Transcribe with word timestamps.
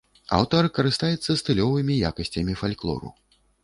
Аўтар 0.37 0.69
карыстаецца 0.77 1.37
стылёвымі 1.43 2.01
якасцямі 2.13 2.61
фальклору. 2.65 3.19